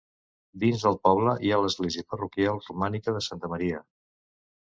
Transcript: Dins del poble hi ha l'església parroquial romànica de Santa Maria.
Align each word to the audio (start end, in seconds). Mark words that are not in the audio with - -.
Dins 0.61 0.85
del 0.85 0.95
poble 1.07 1.35
hi 1.47 1.51
ha 1.51 1.59
l'església 1.63 2.07
parroquial 2.15 2.63
romànica 2.71 3.15
de 3.19 3.23
Santa 3.27 3.53
Maria. 3.55 3.85